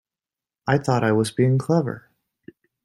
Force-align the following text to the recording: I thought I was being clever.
I 0.65 0.79
thought 0.79 1.03
I 1.03 1.11
was 1.11 1.29
being 1.29 1.59
clever. 1.59 2.09